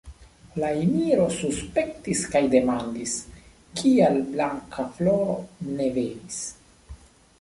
[0.61, 3.13] La emiro suspektis kaj demandis,
[3.83, 5.39] kial Blankafloro
[5.77, 6.41] ne venis.